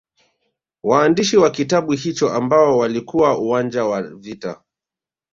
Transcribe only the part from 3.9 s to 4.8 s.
vita